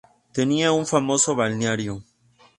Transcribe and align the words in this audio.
Tenía 0.31 0.71
un 0.71 0.87
famoso 0.87 1.35
balneario. 1.35 2.03